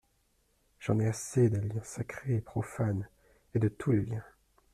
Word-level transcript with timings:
J'en 0.79 0.97
ai 0.99 1.05
assez, 1.05 1.51
des 1.51 1.61
liens 1.61 1.83
sacrés, 1.83 2.33
et 2.37 2.41
profanes, 2.41 3.07
et 3.53 3.59
de 3.59 3.67
tous 3.67 3.91
les 3.91 4.01
liens. 4.01 4.23